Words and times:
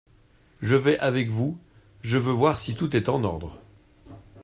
Je 0.63 0.73
vais 0.75 0.97
avec 0.97 1.29
vous… 1.29 1.59
je 2.01 2.17
veux 2.17 2.31
voir 2.31 2.57
si 2.59 2.73
tout 2.75 2.95
est 2.95 3.07
en 3.07 3.23
ordre. 3.23 3.59